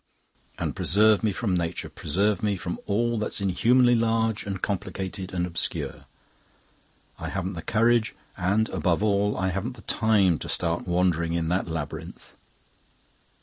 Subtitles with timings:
[0.57, 5.45] And preserve me from nature, preserve me from all that's inhumanly large and complicated and
[5.45, 6.05] obscure.
[7.19, 11.49] I haven't the courage, and, above all, I haven't the time to start wandering in
[11.49, 12.33] that labyrinth."